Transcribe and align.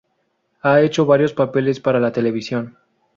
Ha 0.63 0.81
hecho 0.81 1.05
variados 1.05 1.35
papeles 1.35 1.79
para 1.79 1.99
la 1.99 2.11
televisión. 2.11 2.75